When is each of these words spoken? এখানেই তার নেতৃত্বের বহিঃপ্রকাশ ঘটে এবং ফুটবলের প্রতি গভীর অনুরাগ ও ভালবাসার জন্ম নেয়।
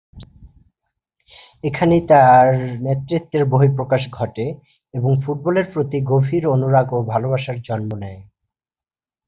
এখানেই 1.63 2.03
তার 2.07 2.47
নেতৃত্বের 2.79 3.43
বহিঃপ্রকাশ 3.45 4.03
ঘটে 4.11 4.45
এবং 4.93 5.11
ফুটবলের 5.23 5.65
প্রতি 5.73 5.97
গভীর 6.11 6.43
অনুরাগ 6.47 6.87
ও 6.93 6.99
ভালবাসার 7.03 7.57
জন্ম 7.61 7.89
নেয়। 7.95 8.21